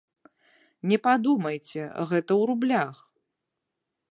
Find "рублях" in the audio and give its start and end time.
2.53-2.95